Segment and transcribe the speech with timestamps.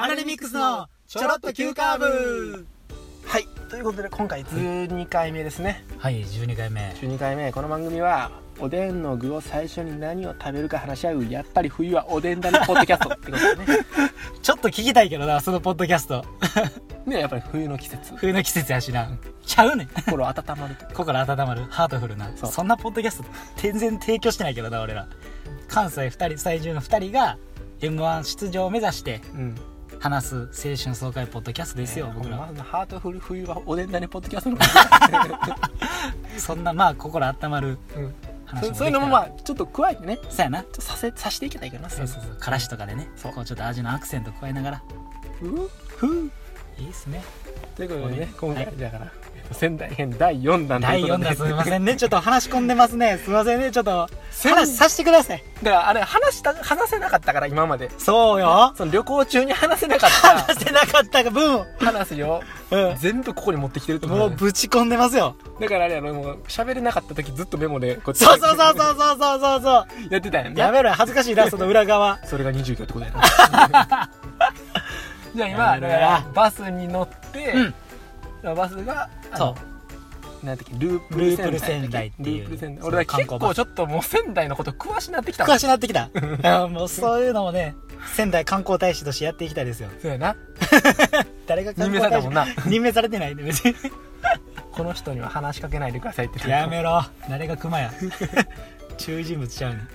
[0.00, 2.66] アラレミックスのちょろっと急カーブ。
[3.26, 5.84] はいということで今回12回目ですね。
[5.98, 6.94] はい12回目。
[7.00, 7.50] 12回目。
[7.50, 13.10] この番組はおでんの具を最初に何を食べるか話し合うやっぱり冬はおでんだねポッドキャスト。
[13.14, 13.66] ってことでね。
[14.40, 16.24] ちょっと聞きたいけどなそのポッドキャスト。
[17.04, 18.14] ねやっぱり冬の季節。
[18.16, 19.10] 冬の季節やしな。
[19.44, 19.88] ちゃうねん。
[19.88, 20.86] 心温まると。
[20.94, 21.64] 心温まる。
[21.70, 22.30] ハートフルな。
[22.36, 23.24] そんなポッドキャスト
[23.56, 25.08] 全然提供してないけどな俺ら。
[25.66, 27.36] 関西2人最重の2人が
[27.80, 29.54] m 1出場を目指してうん
[30.00, 34.58] 話す青春爽快ポッドキャストですよ、ね僕らハートフル冬はおでんだねポッドキャストの。
[36.38, 38.14] そんなまあ心温まるうん。
[38.46, 40.18] 話そそういうのもまあちょっと加えてね。
[40.30, 40.64] そうやな。
[40.78, 41.90] させさしていけたらいいかな。
[41.90, 43.08] そうそうそうからしとかでね。
[43.22, 44.82] こうちょっと味のアクセント加えながら。
[45.40, 46.30] ふふ
[46.78, 47.22] いいっすね。
[47.76, 48.28] ということでねはい。
[48.38, 49.12] 今回だから
[49.52, 51.96] 仙台編第4弾と第いうこと4で弾すみませんね。
[51.96, 53.18] ちょっと話し込んでますね。
[53.22, 53.70] すみませんね。
[53.70, 54.08] ちょっと
[54.42, 55.42] 話させてください。
[55.62, 57.90] だからあれ話した話せなかったから今まで。
[57.98, 58.72] そうよ。
[58.76, 62.96] その旅行中に話せなかっ話せなかったが分た話をうん。
[62.96, 64.18] 全部ここに持ってきてるともう。
[64.18, 65.36] だねぶち込んでますよ。
[65.60, 69.86] だからあれやろもう喋れなかった時ずっとメモでこうそうそうそうそうそうそうそうそう。
[70.10, 70.64] やってたんやんな。
[70.64, 70.94] やめろよ。
[70.96, 72.18] 恥ずかしいな その裏側。
[72.24, 74.10] それが20秒ってことやな。
[75.34, 77.74] じゃあ今バスに乗って、うん
[78.42, 79.56] バスがあその
[80.42, 86.10] なんだっけループループル仙台っていうループル仙台俺は結構ちょっともう仙台のこと詳しなってきた詳しなってきた
[86.42, 87.74] あもうそういうのもね
[88.14, 90.36] 仙台観光大使としてやっていきたいですよそうやな
[91.46, 93.74] 誰が観任命光大使されたもんな任命されてないね別に
[94.72, 97.92] この人には話しかけないでくださいってやめろ誰が熊や
[98.96, 99.88] 注意人物ちゃうねん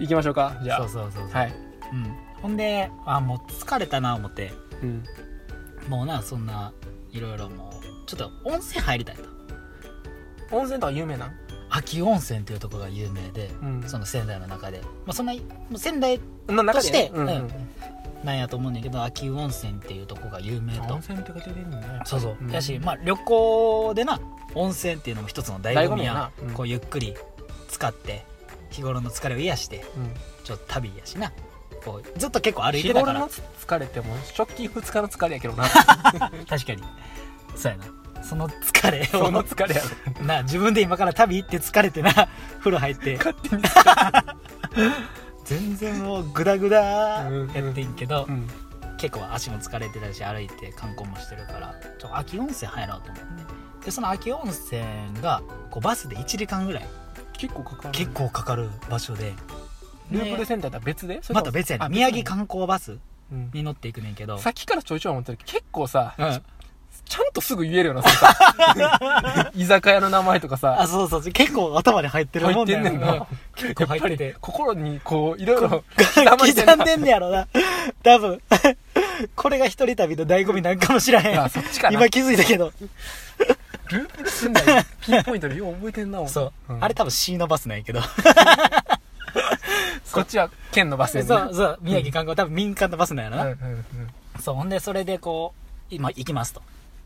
[0.00, 1.54] 行きましょうかじゃあそうそうそうそうはい、
[1.92, 5.04] うん、ほんであもう疲れたな思ってうん、
[5.88, 6.72] もうなそんな
[7.14, 9.22] いろいろもうちょっと温泉入りたいと。
[10.50, 11.32] 温泉とか有名なん？
[11.70, 13.82] 秋温泉っていうところが有名で、うん。
[13.86, 15.32] その仙台の中で、まあ、そんな
[15.76, 17.36] 仙台の中としてうんうん。
[17.36, 17.50] うん。
[18.24, 20.94] なんやと思うねんだけど秋温泉っていうとこが有名と。
[20.94, 22.00] 温泉って書いてるんだね。
[22.04, 22.50] そうそう、ん。
[22.50, 24.20] やし、まあ、旅行でな
[24.54, 26.30] 温泉っていうのも一つの醍醐味や醍醐味やな。
[26.42, 26.50] うん。
[26.52, 27.14] こうゆっくり
[27.68, 28.24] 使って
[28.70, 30.14] 日頃の疲れを癒してうん。
[30.44, 31.32] ちょっと旅やしな
[31.84, 33.20] こうずっと結構歩いてたから。
[33.20, 35.64] 日頃の疲れても直近2日の疲れやけどな。
[36.48, 36.82] 確かに。
[37.54, 37.84] そうやな。
[38.22, 39.82] その疲れそをの疲れや
[40.18, 40.24] ろ。
[40.24, 42.12] な自分で今から旅行って疲れてな。
[42.58, 43.16] 風呂入って。
[43.18, 43.62] 勝手に
[45.44, 48.48] 全然もうグダグダやってんけど、うん。
[48.96, 53.54] 結構足も疲れてたし歩いて観光もしてるからちょ秋温泉入ろうと思って。
[53.84, 54.82] でその秋温泉
[55.20, 56.88] がこうバスで1時間ぐらい。
[57.36, 57.90] 結構かかる。
[57.90, 59.34] 結構かかる場所で
[60.10, 61.20] ループルセンターとは別で？
[61.32, 61.88] また別やね。
[61.90, 62.98] 宮城観光バス
[63.32, 63.50] うん。
[63.52, 64.38] に乗っていくねんけど。
[64.38, 66.42] さっきからちょいちょい思ってるけど結構さうん。
[67.06, 70.80] ちゃんとすぐ言えるよなさ 居酒屋の名前とかさ。
[70.80, 71.22] あそうそう。
[71.22, 73.12] 結構頭に入ってる入っもんだよてんねんな。
[73.12, 73.26] うん
[73.56, 74.36] 結構入ってて。
[74.40, 77.46] 心にこういろいろ刻んでんねやろな。
[78.02, 78.40] 多分。
[79.36, 81.40] これが一人旅の醍醐味なんかもしらへん。
[81.42, 81.94] あそっちかな。
[81.98, 82.72] 今気づいたけど。
[83.90, 86.82] ループル仙台ピンポイントでよう覚えてんな俺そう、ん。
[86.82, 88.00] あれ多分 C のバスなんやけど
[90.14, 92.36] こっちは県のバスそやねうそう宮城観光。
[92.36, 93.84] 多分民間のバスなんやろな、うんうんうん。
[94.40, 95.54] そうほんでそれでこ
[95.90, 96.62] う今行きますと。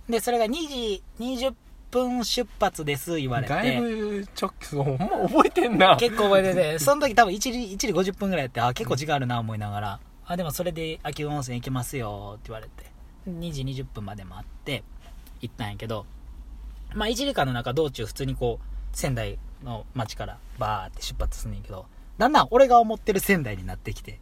[0.09, 1.55] でそれが2時20
[1.91, 5.97] 分出発です言われだいてぶ直そうほんま覚えてんな。
[5.97, 6.79] 結構覚えてて。
[6.79, 10.01] その時多分1時 ,1 時50分ぐらいやってあ結構時間あるな思いながら。
[10.27, 12.73] あでもそれで秋保温泉行けますよって言われて。
[13.29, 14.85] 2時20分まで待って
[15.41, 16.07] 行ったんやけど。
[16.95, 21.85] まあ1時間の中道中普通にこう仙台の街からバーって出発すんねんけど
[22.19, 24.19] だんだん俺が思ってる仙台になってきて。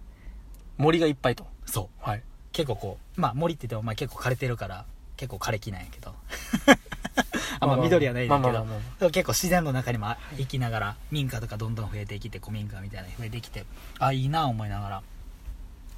[0.76, 1.46] 森がいっぱいと。
[1.64, 2.08] そう。
[2.08, 2.22] はい。
[2.52, 4.86] 結構こうまあ森って言ってもまあ結構枯れてるから
[5.16, 6.14] 結構枯れ木なんやけど。
[7.58, 9.10] あんま緑はないねんけど。
[9.10, 13.64] 結構自然の中にも行きながら民家とかどんどん増えてきて古民家みたいなの増えてきて。
[13.98, 15.02] あいいな思いながら。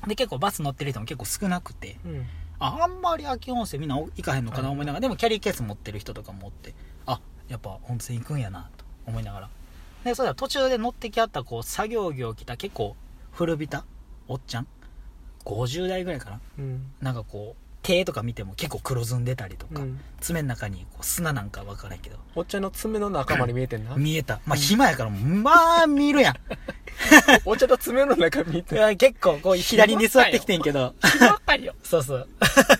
[0.07, 1.99] で結構バス乗ってる人も結構少なくて。
[2.05, 2.27] うん。
[2.61, 5.01] ああんまり秋温泉みんな行かへんのかな思いながら。
[5.01, 6.75] でもキャリーケース持ってる人とかもおって。
[7.07, 9.51] あやっぱ温泉行くんやなと思いながら
[10.05, 12.97] でそれで途中で乗ってきあったこう作業着を着た結構
[13.33, 13.85] 古びた
[14.27, 14.67] おっちゃん。
[15.45, 16.41] 50代ぐらいかな。
[16.59, 16.83] うん。
[17.01, 20.01] なんかこう手とか見ても結構黒ずんでたりとか、うん。
[20.21, 22.17] 爪の中にこう砂なんか分からんけど。
[22.35, 23.97] おっちゃんの爪の中まで見えてんな。
[23.97, 24.41] 見えた。
[24.45, 26.37] まあ暇やからまあ見るやん。
[27.47, 30.95] おっちゃんの爪の中見てや 結構こう左に座ってきてんけど。
[31.47, 31.75] ばっよ。
[31.83, 32.29] そうそう。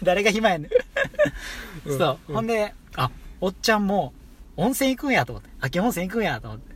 [0.03, 1.89] 誰が暇やねん。
[1.89, 1.99] うん。
[1.99, 2.35] そう、うん。
[2.35, 3.11] ほんであ
[3.41, 4.13] おっちゃんも
[4.57, 5.49] 温泉行くんやと思って。
[5.61, 6.68] 秋温泉行くんやと思って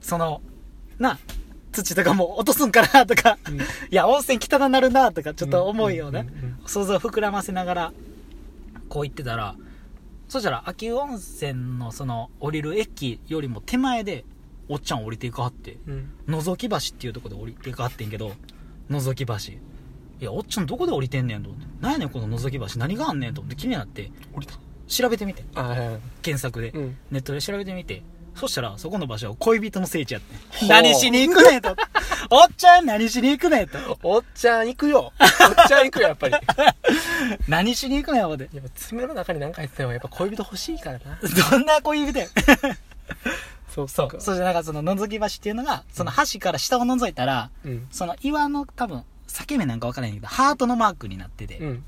[0.00, 0.40] その
[0.98, 1.18] な
[1.72, 3.60] 土とかも落とすんかなとか、うんい
[3.90, 7.92] や温泉汚なるなとかちょっと思うような、うんうんうん想像を膨らませながら
[8.88, 9.56] こう言ってたら
[10.28, 14.24] そしたら秋温泉のその降りる駅よりも手前で
[14.68, 18.32] おっちゃん降りていかはってうん覗き橋っていうところで降りていかはってんけど
[18.88, 19.34] 覗き橋
[20.20, 21.66] いや、おっちゃんどこで降りてんねんと思って。
[21.80, 22.78] なんやねん、この覗き橋。
[22.78, 24.54] 何があんねんと思って気になって、降りた
[24.86, 25.44] 調べてみて。
[26.20, 26.70] 検索で。
[26.70, 28.02] うんネットで調べてみて。
[28.34, 30.68] そしたら、そこの場所は恋人の聖地やってほう。
[30.68, 31.76] 何しに行くねんと。
[32.30, 33.98] おっちゃん何しに行くねんと。
[34.02, 36.42] おっちゃん行くよおっちゃん行くよやっぱりやっ
[37.48, 38.44] 何しに行くねん、思って。
[38.46, 41.18] ぱ爪の中に何か入っててもやっぱ恋人欲しいからな
[41.50, 42.26] どんな恋人や。
[43.68, 44.20] そうそう。
[44.20, 51.84] そうじゃなんかその覗き橋っていうのが、その橋から下を覗いたら、うんその岩の多分、裂け目なんかわからへんけど、ハートのマークになってて、うん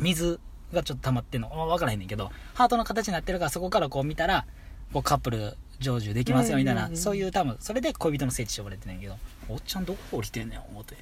[0.00, 0.38] 水
[0.72, 4.44] がちょっと溜まってんの、わからへんねんけど、ハートの形になってるから、そこからこう見たら、
[4.92, 9.16] こうカップル成就できますよ、みたいな、うんうんうんそういう多分、それで恋人の聖地って呼ばれてんねんけど、
[9.48, 10.96] おっちゃんどこ降りてんねん、思って。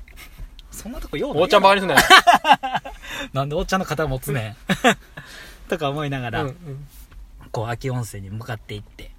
[0.71, 2.01] そんなとこようないおっちゃんばかりすんなよ
[3.33, 4.57] なんでおっちゃんの肩持つねん。
[5.71, 6.87] とか思いながら、うんうん
[7.53, 9.11] こう、秋温泉に向かって行って。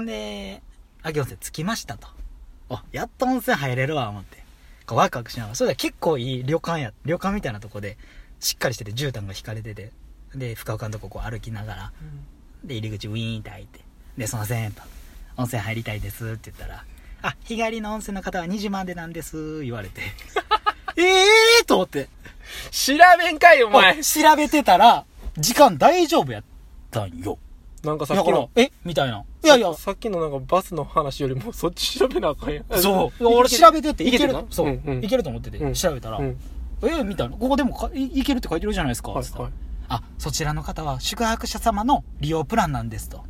[0.00, 0.62] んで、
[1.02, 2.08] 秋温泉着きましたと。
[2.68, 4.42] あ、やっと温泉入れるわ、思って。
[4.86, 5.54] こうワクワクしながら。
[5.54, 7.96] それで結構いい旅館や、旅館みたいなとこで、
[8.40, 9.92] しっかりしてて絨毯が引かれてて、
[10.34, 11.92] で、深岡のとここう歩きながら、
[12.64, 13.80] で、入り口ウィーンって開いて、
[14.16, 14.82] で、すいません、と。
[15.36, 16.84] 温泉入りたいですって言ったら、
[17.22, 20.00] あ、日帰りの温泉の方は2時までなんです、言われて。
[20.96, 22.08] え えーと思って。
[22.70, 25.04] 調べんかいお前調べてたら、
[25.38, 26.44] 時間大丈夫やっ
[26.90, 27.38] たんよ。
[27.82, 29.24] なんかさっきの、えみたいな。
[29.42, 33.24] いやいや、さっきのなんかバスの話よりもそっち調べなあかんやんそう。
[33.26, 34.34] 俺調べてて、いける。
[34.50, 34.68] そう。
[34.68, 36.36] うんうんいけると思ってて、うん調べたら、うん
[36.82, 37.36] えみたいな。
[37.36, 39.10] ここでもかいいけるって書いてるじゃないですか。
[39.12, 39.24] はい
[39.88, 43.24] あ、そちらの方は宿泊者様の利用プランなんですと。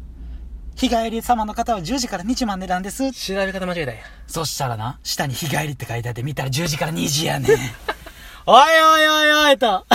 [0.77, 3.13] 日帰り様の方は10時から2時までなんです。
[3.13, 7.53] 調べ方間違えたんやそしたらな、下に日帰りって書いてあって見たら10時から2時やねん。
[8.47, 9.87] おいおいおいおいと。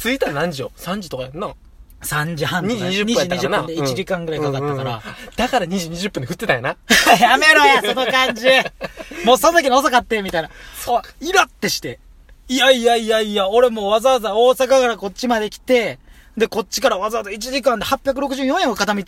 [0.00, 1.54] 着いたら何時よ ?3 時とかやんな
[2.04, 5.02] 3時半とか2時20分やったからな2時20分で1時間ぐらいかかったから。
[5.36, 6.76] だから2時20分で振ってたんやな
[7.20, 8.46] やめろや、その感じ。
[9.24, 10.50] もうその時の遅かって、みたいな。
[10.76, 11.98] そう、イラってして。
[12.48, 15.98] いやいやいやいや、俺もうわざわざ大阪からこっちまで来て、
[16.36, 19.04] で、こっちからわざわざ1時間で864円を片道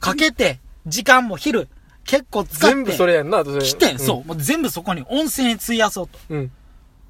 [0.00, 1.68] かけて、時間も昼、
[2.04, 2.74] 結構使って。
[2.74, 6.52] 全部それやんな来て、そう、もう全部そこに温泉に費やそうとうん。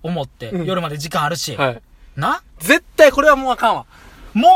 [0.02, 0.66] 思って、うん。
[0.66, 1.82] 夜まで時間あるし、はい。
[2.16, 2.42] な？
[2.58, 3.86] 絶対これはもうあかんわ。
[4.34, 4.48] も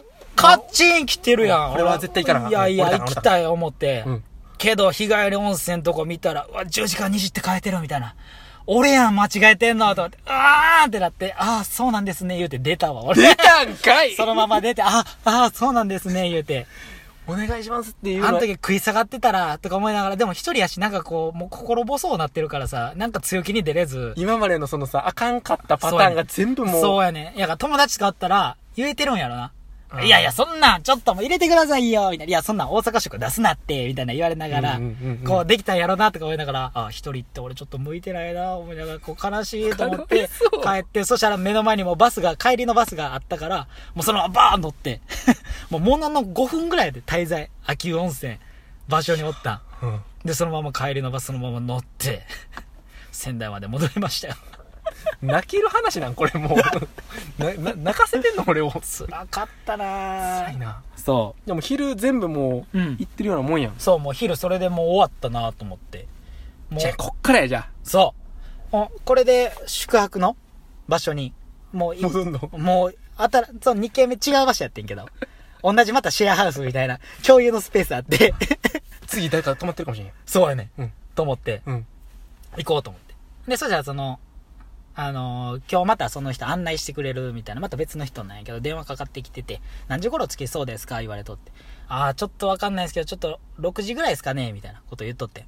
[0.00, 0.04] う、
[0.36, 1.72] カッチン来てるやん。
[1.72, 2.50] これは絶対行かなあかん。
[2.50, 4.04] いやいや、行きたい思って。
[4.06, 4.24] うん。
[4.58, 8.14] けど、日帰り温泉とこ見たら、うわ、10時間2時って書いてるみたいな。
[8.66, 13.22] 俺やん、間違えてんのと思って、あーってなって、あー、そうなんですね、言うて出たわ、俺。
[13.22, 14.14] 出たんかい？
[14.14, 16.66] そのまま出て、あ、あー、そうなんですね、言うて。
[17.26, 24.14] お願いしますっていうのあの時食い下がってたら、とか思いながら、でも一人やし、なんかこう、もう心細うなってるからさ、なんか強気に出れず。
[24.16, 27.32] 今までのそのさあかんかったパターンが全部もうそうやね。
[27.36, 29.52] いや、友達とかあったら、言えてるんやろな。
[29.92, 32.30] うんいやいや、そんなん、ちょっともう入れてくださいよ、みたいな。
[32.30, 34.80] いや、そんなん大阪食出すなって、みたいな言われながら
[35.26, 40.28] こう、できたんやろな、とか思いながら、あ、一人って俺ちょっと向いてないな、思いながら、こう、悲しいと思って
[40.62, 45.00] 帰って、そしたら目の前にもうバスが、帰りのバスがあったから、もうそのままバーン乗って、
[45.70, 48.38] もうものの5分ぐらいで滞在、秋保温泉、
[48.88, 49.60] 場所におったん。
[49.82, 52.26] うんで、そのまま帰りのバスのまま乗って、
[53.10, 54.34] 仙台まで戻りましたよ。
[55.22, 56.14] 泣ける話なん？
[56.14, 57.42] これもう。
[57.42, 58.44] なな泣かせてんの？
[58.46, 58.70] 俺を。
[58.70, 59.84] 辛かったな。
[60.46, 60.82] 辛いな。
[60.96, 62.96] そでも昼全部もううん。
[62.98, 63.72] 行ってるようなもんやん。
[63.72, 63.74] う。
[63.78, 66.06] そう、もう昼それでもう終わったなと思って。
[66.68, 68.14] もうじゃあこっからやじゃそ
[68.72, 68.76] う。
[68.76, 70.36] おこれで宿泊の
[70.88, 71.32] 場所に、
[71.72, 72.50] もういあ戻んの？
[72.52, 75.06] もう、あたら、そう、2軒目違う場所やってんけど。
[75.62, 78.32] 同じまたシェアハウスみたいな、共有のスペースあって、
[79.06, 80.70] 次誰か泊まってるかもしれんそうやね。
[80.78, 80.92] うん。
[81.14, 81.86] と思って、うん。
[82.56, 83.14] 行こうと思って。
[83.46, 84.18] で、そしたらその、
[84.94, 91.52] あのー今日またその人案内してくれるみたいな、また別の人なんやけど、電話かかってきてて、何時頃着きそうですか言われとって。
[91.88, 95.46] ああ、ちょっとわかんないですけど、ちょっと6時ぐらいですかねみたいなこと言っとって。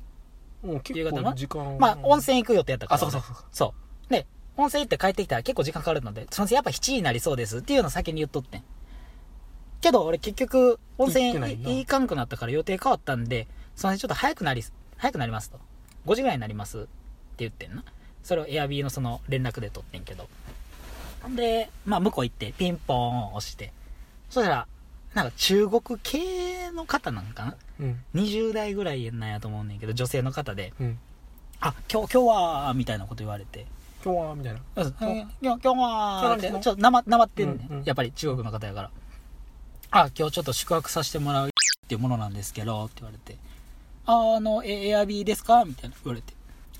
[0.62, 2.96] もう結構時間まあ、温泉行く予定やったから。
[2.96, 3.74] あそうかそうかそ
[4.08, 4.12] う。
[4.12, 8.64] で、温泉行って帰ってきたら結構時間かかるので、そのやっぱ7時になりそうですっていうのを先に言っとってん。
[9.80, 14.62] けど、俺結局、温泉行かんくなったから予定変わったんで、そのちょっと早くなり、
[14.96, 15.58] 早くなりますと。
[16.06, 16.88] 5時ぐらいになりますって
[17.38, 17.84] 言ってんな。
[18.22, 20.28] それをエアビーのその連絡で取ってんけど。
[21.36, 23.72] で、まあ向こう行ってピンポーン押して。
[24.30, 24.66] そしたら、
[25.14, 27.56] なんか中国系の方なんかな？
[27.80, 28.04] うん。
[28.14, 30.98] 20代ぐらいなんやと思うねんけど、女性の方で、うん。
[31.60, 33.66] あ、今日、今日は、みたいなこと言われて、
[34.04, 34.60] 今日は、みたいな。
[34.74, 38.90] うん、今日、今日は、今日なんですちょっとなま、なまってんね、うんうんやっぱり中国の方やから。
[39.90, 41.50] あ、今日ちょっと宿泊させてもらうっ
[41.86, 43.36] ていうものなんですけど、って言われて、
[44.06, 45.64] あ、あの、エエアビーですか？
[45.64, 46.32] みたいな言われて。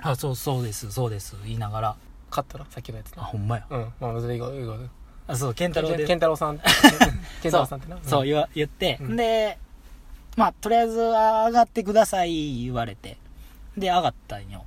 [0.02, 1.96] あ、そう、そうです、そうです、言いながら、
[2.30, 3.22] 買ったらさっきのやつあ、な。
[3.24, 3.66] ほんまや。
[3.70, 3.92] うん。
[4.00, 4.74] まあ、それいいか、いいか。
[5.28, 6.06] あ、そう、ケンタロウで。
[6.06, 6.58] ケンタロウさん。
[7.42, 7.98] ケンタロウさんってな。
[8.02, 9.58] そう、言わ言って、うんで、
[10.36, 13.18] まあ、とりあえず上がってください、言われて。
[13.76, 14.64] で、上がったんよ。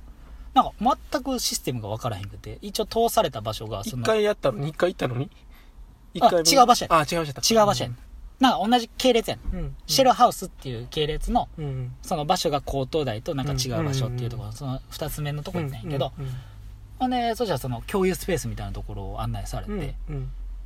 [0.54, 0.72] なんか
[1.12, 4.68] 全くシステムが分からへんくて、一応通された場所が、そ一の、回やったのに？
[4.70, 5.30] 一回行ったのに？
[6.14, 7.54] 一あ回目違う場所やあ、違う場所やった。
[7.54, 7.98] 違う場所やねん。
[8.40, 9.62] なんか同じ系列やねん。
[9.62, 9.76] うん。
[9.86, 11.92] シェルハウスっていう系列の、うん。
[12.02, 16.28] その場所が高等台となんか違う場所っていうところ、その二つ目のとこ行ったんやけど、うん、
[16.98, 19.94] ほんで、そしたらその共有スペースみたいなところを案内されて。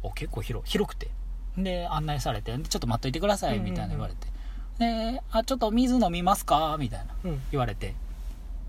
[0.02, 1.10] お結構広広くて
[1.58, 4.26] で案内されてでちょっと待っといてくださいみたいな言われて、
[4.78, 7.40] であちょっと水飲みますかみたいなうん。
[7.50, 7.94] 言われて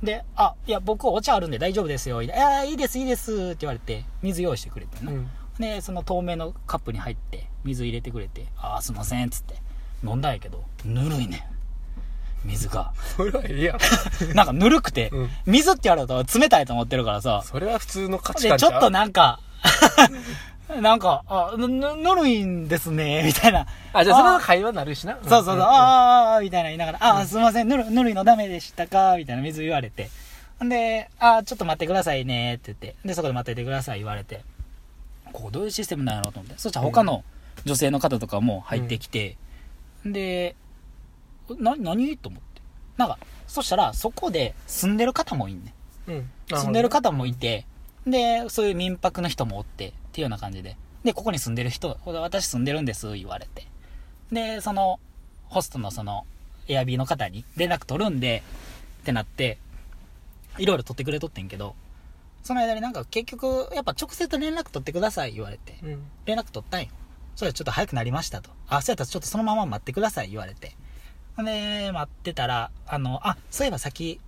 [0.03, 5.29] であいや僕お茶あるんで大丈夫ですよいやいいですいいですって言われて水用意してくれてな、うん。
[5.59, 9.55] でその透明のカップに入って水入れてくれてああすいませんっつって
[10.03, 13.77] 飲んだんやけどぬるいねん水がそれはええやん。
[14.33, 19.01] なんかぬるくて、うん水って言われると冷たいと思ってるからさそれは普通の価値で、観ちょっとな。
[19.01, 19.39] なんか、
[20.81, 23.67] なんか、あ、ぬ、ぬぬるいんですね、みたいな。
[23.93, 25.17] あ、じゃあそれは会話になるしな。
[25.21, 29.15] そうそうそう、んあー、みたいな言いながら、あー、すいません、ぬる、ぬるいのダメでしたか？
[29.17, 30.09] みたいな水言われて。
[30.63, 32.95] んで、あー、ちょっと待ってくださいね、って言って。
[33.05, 34.41] で、そこで待っててください、言われて。
[35.31, 36.59] ここどういうシステムなんやろうと思って。
[36.59, 37.23] そしたら他の
[37.65, 39.37] 女性の方とかも入ってきて、
[40.05, 40.55] で、
[41.59, 42.17] な、何？
[42.17, 42.61] と思って。
[42.97, 45.73] なんか、そしたら、そこで住んでる方もいんね
[46.07, 46.11] ん。
[46.11, 46.29] うん。
[46.49, 47.65] 住んでる方もいて、
[48.05, 50.77] で、そういう民泊の人もおって、っていうような感じで。
[51.03, 53.67] で、ここに住んでる人、私住んでるんです、言われて。
[54.31, 54.99] で、その、
[55.45, 56.25] ホストのその、
[56.67, 58.43] エアビーの方に連絡取るんで、
[59.01, 59.57] ってなって、
[60.57, 61.75] いろいろ取ってくれとってんけど、
[62.43, 65.77] その間になんか結局、やっぱ直接連絡取ってください、言われて。
[65.83, 66.03] うん。
[66.25, 66.87] 連絡取ったんよ。
[67.35, 68.49] それちょっと早くなりましたと。
[68.67, 70.75] あ、そうやったらちょっとそのまま待ってください、言われて。
[71.35, 74.19] ほんで、待ってたら、あの、あ、そういえばさっき、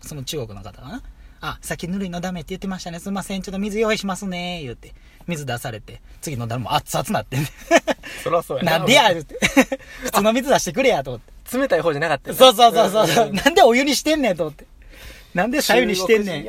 [0.00, 1.02] その中国の方かな
[1.40, 2.98] あ、さっきぬるいのダメって言ってましたね。
[2.98, 3.42] すいません。
[3.42, 4.60] ちょっと水用意しますね。
[4.62, 4.94] 言うて。
[5.26, 6.00] 水出されて。
[6.20, 7.48] 次飲んだらもう熱々なってんね。
[8.22, 9.38] そりゃそうやなんでや言うて。
[10.04, 11.58] 普通の水出してくれやと思って。
[11.58, 13.30] 冷たい方じゃなかったそうそうそうそう。
[13.30, 14.66] んなんでお湯にしてんねんと思って。
[15.34, 16.44] なんで左右にしてんねん。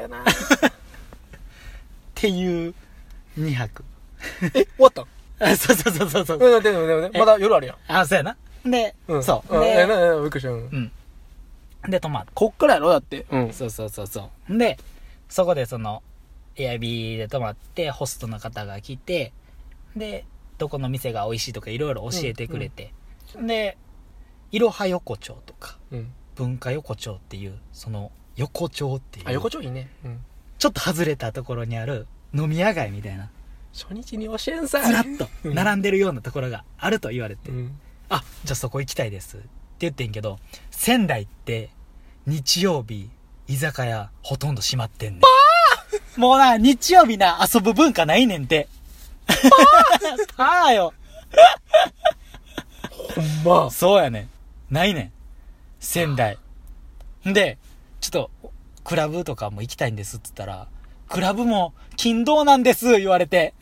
[2.17, 2.73] っていう
[3.37, 3.83] 2泊。
[4.53, 5.01] え、終わった？
[5.03, 5.05] ん
[5.39, 6.37] あそうそうそうそうそう。
[6.39, 7.77] うん、でもでもね、まだ夜あるやん。
[7.87, 8.35] あ、そうやな。
[8.65, 9.23] で、うん。
[9.23, 9.59] そう。
[9.59, 10.49] んえ、な、で、な、びっくりした。
[10.49, 10.91] うん
[11.83, 11.91] うん。
[11.91, 12.31] で、泊まって。
[12.33, 12.89] こっからやろ？
[12.89, 13.27] だって。
[13.29, 13.53] うん。
[13.53, 14.57] そうそうそうそう。
[14.57, 14.77] で、
[15.29, 16.01] そこでその、
[16.55, 19.31] エアビーで泊まって、ホストの方が来て、
[19.95, 20.25] で、
[20.57, 22.91] どこの店が美味しいとかいろいろ教えてくれて、
[23.39, 23.77] で、
[24.51, 26.11] いろは横丁とか、うん。
[26.35, 29.89] 文化横丁っていう、その、横丁っていう、あ、横丁いいね。
[30.03, 30.19] うん。
[30.57, 33.29] ちょっと外れたところにある飲み屋街みたいな、
[33.73, 37.79] 初日に教えんさずらっと並んでるようなところがあると言われて、うん。
[38.09, 39.37] あ、じゃあそこ行きたいです。
[39.37, 39.47] って
[39.79, 40.39] 言ってんけど、
[40.71, 41.69] 仙台って、
[42.25, 43.09] 日曜日、
[43.47, 45.19] 居酒屋、ほとんど閉まってんね
[46.17, 46.19] ん。
[46.19, 48.67] もうな、日曜日な、遊ぶ文化ないねんて。
[50.35, 50.93] パー よ。
[52.89, 53.71] ほんま。
[53.71, 54.29] そうやねん。
[54.73, 55.11] ないねん。
[55.79, 56.37] 仙台。
[57.27, 57.57] んで、
[58.01, 58.31] ちょっと、
[58.87, 60.67] クラブとかも行きたいんですって言ったら、
[61.09, 63.53] クラブも、金銅なんです言われて。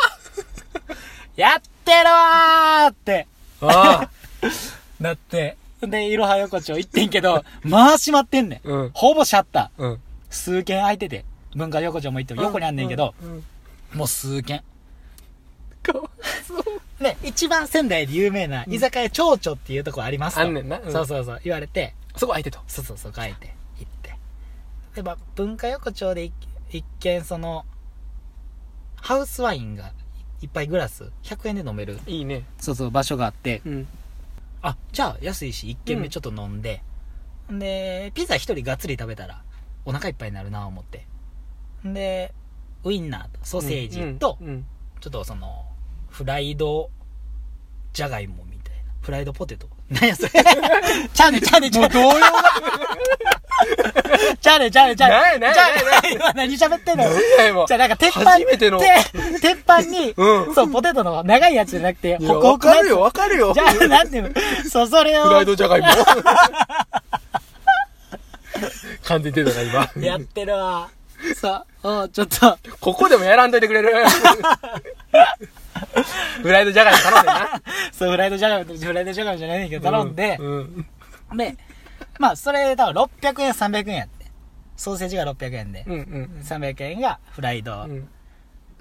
[1.34, 3.26] やってるわーって。
[3.62, 4.10] ああ。
[5.00, 8.68] なって、で、いろは横丁行ってんけど、まあ閉まってんねん。
[8.68, 8.90] うん。
[8.92, 9.82] ほぼシャッター。
[9.82, 10.00] うん。
[10.28, 11.24] 数軒空いてて、
[11.56, 13.32] 文化横丁も行っても横にあんねんけど、うん。
[13.32, 13.44] うん
[13.94, 14.62] もう数軒。
[15.82, 17.02] かわいそう。
[17.02, 20.42] で、一番仙台で有名な居酒屋蝶々っていうとこありますと。
[20.42, 22.58] あんねんなうんそうそうそう、言われて、そこ空いてと。
[22.68, 23.56] そうそうそう、書いて。
[24.94, 26.32] で、まあ、文化横丁で一
[26.70, 27.64] 一見その、
[28.96, 29.92] ハウスワインが
[30.42, 32.44] いっぱいグラス、100円で飲める、いいね。
[32.58, 33.88] そうそう、場所があって、うん。
[34.60, 36.82] あ、じゃあ安いし、一軒目ちょっと飲んで、
[37.50, 39.42] ん、で、ピザ一人がっつり食べたら、
[39.84, 41.06] お腹いっぱいになるなぁ思って。
[41.86, 42.34] んで、
[42.84, 44.66] ウインナーとソーセージと、うん。
[45.00, 45.64] ちょっとその、
[46.08, 46.90] フライド、
[47.92, 48.92] じゃがいもみたいな。
[49.00, 49.68] フライドポテト。
[49.90, 50.30] 何やそれ。
[51.12, 52.00] ちゃうねちゃうねちゃうね。
[52.00, 52.32] もう動揺が。
[54.40, 55.16] ちゃうねちゃうね ちゃうね。
[55.40, 55.66] 何や
[56.02, 58.86] 何や何喋ってんの何や今じゃあなんか鉄板、初めてのて
[59.40, 63.52] 鉄板に、うんそう、ポテトの長いやつじゃなくて、ホクホクわかるよ、わかるよ。
[63.54, 64.30] じゃあ、なんていうの
[64.70, 65.24] そう、それを。
[65.24, 65.86] フライドじゃがいも。
[69.04, 69.90] 完全に出たな、今。
[70.06, 70.88] やってるわ。
[71.40, 73.92] そう、おちょっと、ここでもやらんといてくれる。
[76.42, 77.62] フライドじゃがいも頼んでな。
[77.92, 80.86] そう、フライドじゃがいも、フライドじゃがいもじゃないねんけど、頼んで、うん。
[81.36, 81.56] で、
[82.18, 84.26] まあ、それ、多分600円、300円やって。
[84.76, 88.08] ソーセージが600円で、うんうん300円がフライドうん。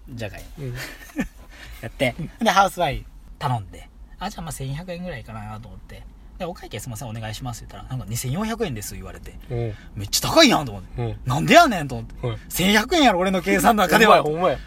[0.09, 0.73] じゃがいもうん。
[1.81, 3.05] やって、で、ハウスワイン
[3.39, 3.89] 頼んで、
[4.19, 6.03] あ、じゃあまあ1200円ぐらいかなと思って、
[6.37, 9.57] で、お会計すいません、お願いしますって言ったら、なんか2400円です言われて、うん。
[9.95, 11.01] めっちゃ高いやんと思って。
[11.01, 11.19] うん。
[11.25, 12.15] なんでやねんと思って。
[12.27, 12.33] うん。
[12.33, 14.23] 1100円やろ、俺の計算の中では。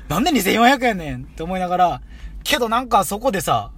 [0.08, 2.00] なんで2400円ねんって思いながら、
[2.42, 3.70] けどなんかそこでさ、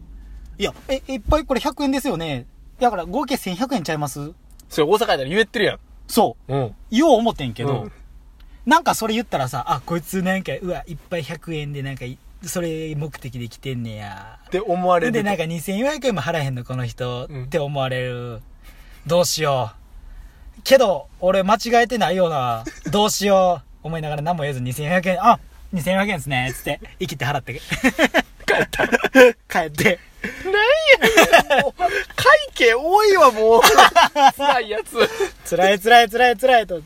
[0.59, 2.47] いや、え、いっぱいこれ100円ですよね。
[2.81, 4.33] だから合計1100円ちゃいます？
[4.69, 5.79] それ大阪やったら言えてるやん。
[6.09, 6.55] そう。
[6.55, 6.75] うん。
[6.91, 7.93] 言おう思ってんけど、うん
[8.65, 14.39] なんかそれ言ったらさ、あ、こいつなんか、うわ、いっぱい100円でなんかい、それ目的で来てんねや。
[14.47, 18.41] って思われるで、なんか2400円も払えへんの、この人、うんって思われる。
[19.07, 19.73] どうしよ
[20.59, 20.61] う。
[20.65, 22.65] けど、俺間違えてないよな。
[22.91, 23.87] どうしよう。
[23.87, 25.41] 思いながら何も言えず2400円、あ、
[25.75, 26.53] 2400円ですね。
[26.55, 27.55] つって、生きて払って。
[27.55, 28.89] 帰った
[29.49, 29.99] 帰って。
[31.63, 31.89] もう会
[32.55, 33.61] 計多いわもう
[34.37, 36.81] 辛いやつ辛い辛い辛い辛いと。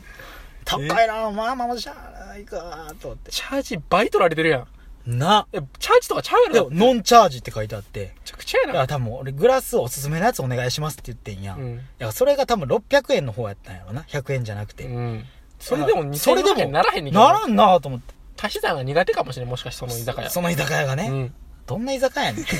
[0.64, 3.30] 高いな、まあまあまあしゃあないか、と思って。
[3.30, 4.66] チャージ倍取られてるやん
[5.06, 5.46] な。
[5.52, 8.00] えチャージとかちゃうやろでも、ノンチャージって書いてあって。
[8.00, 11.54] めちゃくちゃやないや、多分俺グラスおすすめのやつお願いしますって言ってんや。
[11.56, 14.02] いうんや、それが多分600円の方やったんやろな。
[14.02, 14.84] 100円じゃなくて。
[14.84, 15.24] うん
[15.58, 18.14] それでもそれで2000も円ならへんねんならんなと思って。
[18.38, 21.08] 足し算が苦手かもしれんもしかしてその居酒屋その居酒屋がね。
[21.08, 21.34] うん
[21.66, 22.44] どんな居酒屋やねん。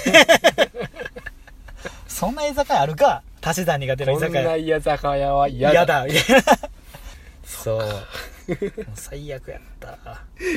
[2.09, 3.23] そんな居酒屋あるか？
[3.43, 4.45] 足し算苦手な居酒屋。
[4.45, 6.13] な居酒屋は嫌嫌だだ。
[7.45, 7.83] そう。
[8.95, 9.99] 最悪やった。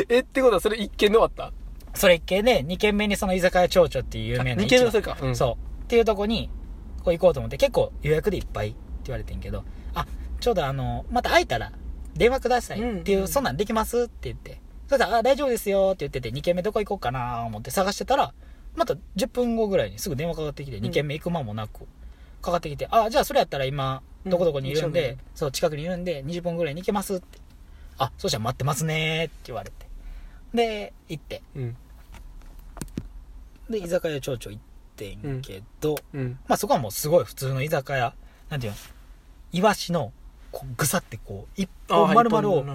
[0.10, 1.52] えってことはそれ一軒で終わった？
[1.94, 5.84] それ一軒で、二軒目にその居酒屋蝶々っていう有名な二軒目それかうんそう。
[5.84, 6.50] っていうとこに、
[7.04, 10.06] こう行こうと思って、結構予約でいっぱいって言われてんけど、あ、
[10.40, 11.72] ちょうどあの、また空いたら
[12.16, 14.62] 電話くださいっていう、うんそんなんできますって言って。
[14.88, 18.34] そしたら、あ、大丈夫ですよって言ってて、2軒目どこ行こうかな思って探してたら、
[18.76, 21.82] また10分後ぐらいにすぐ電話かかってきて、ん2軒目行く間もなく、
[22.42, 27.40] かかってきて、あ、じゃあそれやったら今、どこどこにいるんで、うんそう、近くにいるんで、20分ぐらいに行けますって。
[27.98, 29.89] あ、そうしたら待ってますねって言われて。
[30.54, 31.42] で、行って。
[31.56, 31.78] うん。
[33.70, 34.62] で、居酒屋町長行っ
[34.96, 36.40] てんけど、うん。
[36.48, 38.14] まあそこはもうすごい普通の居酒屋。
[38.50, 38.78] なんていうの？
[39.52, 40.12] イワシの、
[40.52, 42.66] こう、ぐさってこう、一本丸々を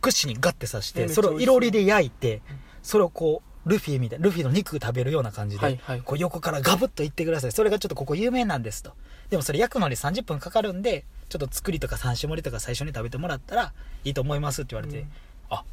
[0.00, 2.42] 串にガッて刺して、えめっちゃそれをいろりで焼いて、
[2.82, 6.02] それをこう、ルフィみたいな、ルフィの肉食べるような感じで、はいはい。
[6.02, 7.52] こう横からガブッといってください。
[7.52, 8.92] それがちょっとここ有名なんですと。
[9.30, 13.72] でもそれ焼くのに30分かかるんで、ちょっと作りとか三種盛りとか最初に食べてもらったら
[14.04, 15.12] いいと思いますって言われて、うん。
[15.48, 15.64] あ、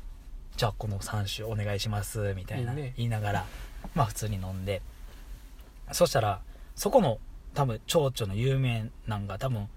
[0.59, 3.45] じゃあこの3種お願いします、みたいな言いながら、
[3.95, 4.81] まあ普通に飲んで、
[5.93, 6.41] そしたら、
[6.75, 7.17] そこの
[7.53, 9.69] 多分蝶々の有名なんが多分、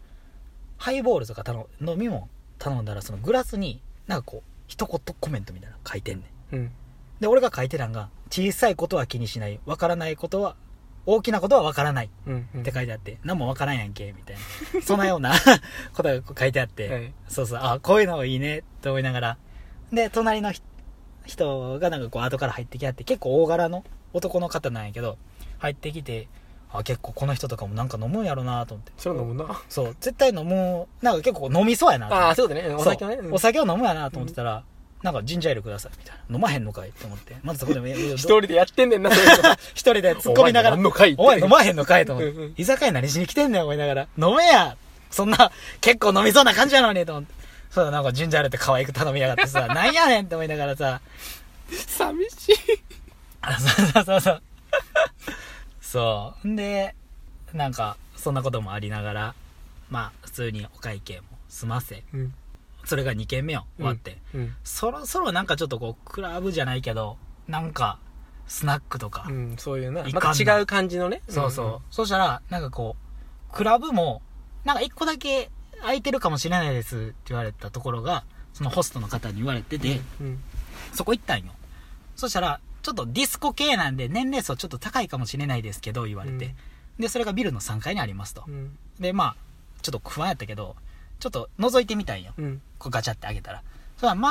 [0.78, 6.56] ハイボールとか頼む飲み物頼んだらそのグラスになんかこう、一言コメントみたいなの書いてんねん。
[6.56, 6.72] うん
[7.20, 9.60] で、俺が書いてたんが、小さいことは気にしない。
[9.64, 10.56] わからないことは、
[11.06, 12.10] 大きなことはわからない。
[12.26, 14.36] うんうんって書いてあって、何もわからんやんけ、みたい
[14.74, 14.82] な。
[14.82, 15.32] そんなような
[15.94, 19.38] ことが書いてあって、はいそうそう、あ、こういうのいいね、って思いながら。
[19.92, 20.62] で、隣のひ
[21.24, 25.16] 人がなんかこう後から入ってきはって、結構大柄の男の方なんやけど、
[25.58, 26.28] 入ってきて、
[26.72, 28.92] あ、結構この人とかもなんか飲むんやろなと思って。
[28.96, 34.64] それ飲むなそう、絶対飲む、なんか結構飲みそうやなああそうだねお酒をねそうお酒を飲むやなと思ってたら、
[35.02, 36.34] なんかジンジャーエールください、みたいな。
[36.36, 37.36] 飲まへんのかいって思って。
[37.42, 39.10] まずそこでも、 一一人でやってんねんな
[39.74, 42.62] 一人で突っ込みながら、お前飲まへんのかいと思っうんうんて。
[42.62, 44.02] 居酒屋何しに来てんねん、思いながら。
[44.16, 44.76] 飲めや
[45.10, 47.41] そんな、結構飲みそうな感じやのに、と思って。
[47.72, 51.00] そうだ、なんかジンジャーエールって可愛く頼みやがってさ、 なんやねんって思いながらさ、
[51.70, 52.54] 寂しい。
[53.40, 54.42] あそうそうそうそう。
[55.80, 56.48] そう。
[56.48, 56.94] んで、
[57.54, 59.34] なんか、そんなこともありながら、
[59.88, 62.34] まあ、普通にお会計も済ませ、うん。
[62.84, 64.54] それが2軒目を終わって、うん。
[64.64, 67.16] そろそろなんかちょっとこう、クラブじゃないけど、
[67.48, 67.98] なんか、
[68.48, 70.04] スナックとか、うんそういうな。
[70.12, 71.22] また違う感じのね。
[71.26, 71.94] そうそう。
[71.94, 72.96] そしたら、なんかこ
[73.50, 74.20] う、クラブも、
[74.64, 75.50] なんか一個だけ
[75.82, 80.38] 空いてるかもしれないですって言われたところが、そのホストの方に言われてて、うん
[80.94, 81.52] そこ行ったんよ。
[82.16, 86.54] そしたら、ちょっとディスコ系なんで年齢層ちょっと高いかもしれないですけど、言われて。
[86.98, 88.50] で、それがビルの3階にありますとう。
[88.50, 89.36] んで、まあ、
[89.80, 90.76] ちょっと不安やったけど、
[91.18, 92.32] ちょっと覗いてみたんよ。
[92.36, 93.62] うんこうガチャってあげたら。
[93.96, 94.28] そしたら、ま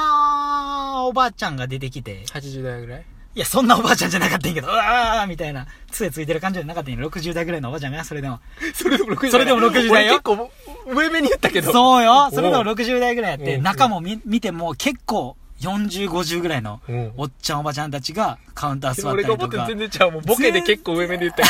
[0.98, 3.06] あ、おばあちゃんが出てきて、80代ぐらい？
[3.34, 8.39] いや、そんなおばあちゃんじゃなかったんやけど、うわーみたいな、杖ついてる感じじゃなかったんやけど、60代ぐらいのおばあちゃんが、 それでも。
[8.74, 9.89] それでも60それでも60代よ。
[9.89, 10.52] 俺結構
[10.88, 11.72] 上目に言ったけど。
[11.72, 12.30] そうよ。
[12.32, 13.63] それでもおう60代ぐらいやって、うん。
[13.63, 17.13] 中も見見ても結構40、50ぐらいのうん。
[17.15, 19.48] おっちゃんおばちゃんたちがカウンター座った俺りとか。
[19.48, 21.48] が思ってる全、然ちゃうもんボケで結構上目で言ったけ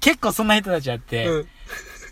[0.10, 1.46] 結構そんな人たちやって、どうん。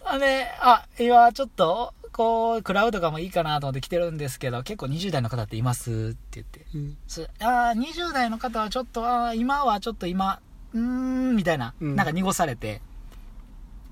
[0.05, 6.67] あで、あ、今ちょっと、こう、クラウドとかもいいかなと思って来てるんですけど、結構20代の方っていますって言って。
[6.75, 6.97] うん。
[7.09, 10.41] すあー20代の方はちょっと、あー今はちょっと今、
[10.75, 11.97] うーん、みたいな、うん。
[11.97, 12.81] なんか濁されて、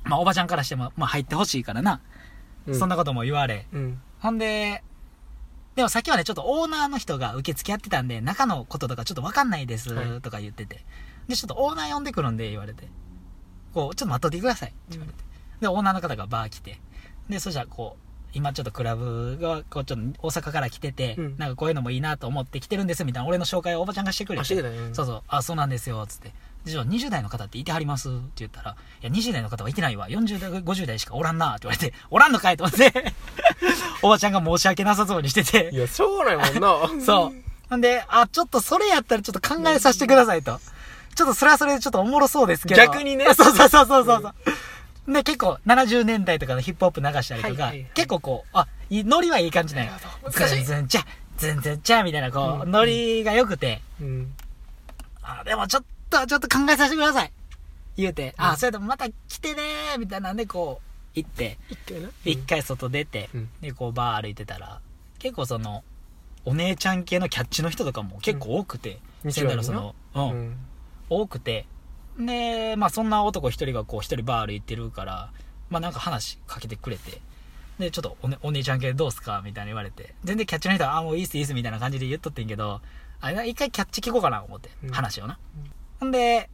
[0.04, 2.00] まあおばちゃんからしても、まあ入ってほしいからな、
[2.72, 4.00] そんなことも言われ、うん。
[4.18, 4.82] ほんで、
[5.76, 10.20] でもさっきはね、ちょっとオーナーの人が受付やってたんで、中のこととかちょっとわかんないですはい。
[10.20, 10.84] とか言ってて、
[11.28, 12.88] で、ちょっとオーナー呼んでくるんで、言われて、
[13.72, 15.18] こう、ちょっと待っといてくださいって言われて、
[15.60, 16.80] で、オーナーの方がバー来て、
[17.28, 24.48] で、そしたらこう、今ちょっとクラブが、こう、ちょっと大阪から来てて、うんなんかこういうのもいいなと思って来てるんです、みたいな、俺の紹介をおばちゃんがしてくれて。
[24.48, 26.32] てねそうそう、あ、そうなんですよ、つって。
[26.64, 28.08] で、じゃあ20代の方っていてはります？
[28.08, 30.08] って言ったら、いや、20代の方はいてないわ。
[30.08, 32.92] 40代、50代しかおらんなって言われて、おらんのかいと思って、
[34.02, 37.50] おばちゃんが申し訳なさそうにしててい、やしょうがないもんな そう。
[37.68, 40.60] ほんで、あ、ちょっとそれやったらちょっと考えさせてくださいと。
[41.14, 42.80] ちょっとそれはそれでちょっとおもろそうですけど。
[42.80, 44.20] 逆にね そうそうそうそうそう。
[44.20, 44.24] う
[45.12, 47.90] で、結構70年代とかのヒップホップ流したりとか、はいはいはい。
[47.94, 49.92] 結構こう、あ、ノリはいい感じなんよ
[50.30, 51.04] 全然ちゃ、
[51.36, 52.70] 全然ちゃ、みたいなこう、うん。
[52.70, 54.32] ノリが良くて、うん。
[55.22, 57.32] あ、でもちょっと、ちょっと考えさせてください。
[57.96, 58.44] 言うて、うん。
[58.44, 61.58] あ、それでもまた来てねー、みたいなんでこう、行って、
[62.24, 63.48] 一回外出て、うん。
[63.60, 64.80] で、こうバー歩いてたら、
[65.18, 65.84] 結構その、
[66.44, 70.56] お姉ちゃん系のキャッチの人とかも結構多くて、うのその、うん、うん。
[71.08, 71.66] 多くて、
[72.26, 75.30] で、まあそんな男一人がこう一人バー歩いてるから、
[75.68, 77.20] まあなんか話しかけてくれて、
[77.78, 79.42] で、ちょっとお,、ね、お姉ちゃん系どうすか？
[79.44, 82.80] みたいに言われて、全然キャッチの人は、あ、もういいっすいいっすみたいな感じで言っとってんけど、
[83.20, 84.90] あれ一回キャッチ聞こうかな思って、うん。
[84.90, 85.38] 話をな。
[85.98, 86.10] ほん。
[86.10, 86.50] で、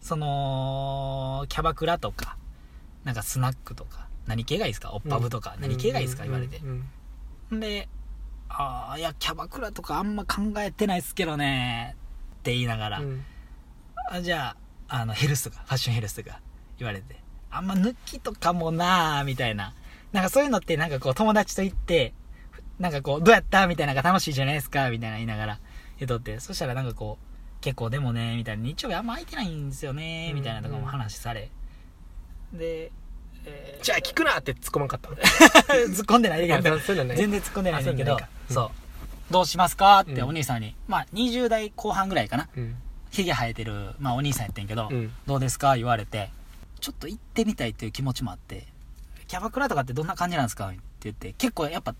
[0.00, 2.36] その、キャバクラとか、
[3.04, 4.92] なんかスナックとか、何系がいいですか？
[4.94, 6.24] オッパブとか、何系がいいですか？
[6.24, 6.58] 言われて。
[6.58, 6.64] う。
[6.66, 6.88] ん。
[7.50, 7.88] ほんで、
[8.48, 11.96] ああ、いや、キャバクラとかあんま考えてないっすけどね、
[12.40, 13.24] って言いながら、うん。
[14.10, 14.56] あじゃあ、
[14.90, 16.40] あの、ヘルスとか、ファッションヘルスとか
[16.78, 17.16] 言われて、
[17.50, 19.72] あんま抜きとかもなーみたいな。
[20.12, 22.12] なんかそういうのってなんかこう友達と行って、
[22.78, 25.58] なんかこう、どうやったみたいなのが楽しいじゃないですかみたいな言いながら
[25.98, 31.50] 言うとって、そしたらなんかこう、結構でもね、みたいな、日曜日あんま空いてないんですよね、みたいなとかも話され。
[32.52, 32.90] で、
[33.44, 35.16] えーじゃあ聞くなって突っ込まんかったの？
[35.16, 35.24] 突っ
[36.04, 39.32] 込んでないけど全然突っ込んでないんだけどあそう。
[39.32, 42.48] どうしますかってうんお兄さんに、まあ20代後半ぐらいかな。
[42.54, 42.76] うん
[43.10, 46.30] ヒゲ生えてる、まあお兄さんやってんけど、うんどうですか言われて、
[46.80, 48.66] ちょっと行ってみたいっていう気持ちもあって、
[49.28, 51.94] キャバクラとかってどんな感じなんですかって言って、結構やっぱ、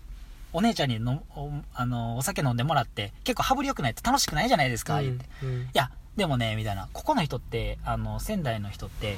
[0.53, 5.25] お姉ちゃんにのおあのお酒飲んでもらって、結構羽振り良くないと楽しくないじゃないですか、言って。
[5.43, 9.17] うんいや、でもね、みたいな、ここの人って、あの、仙台の人って、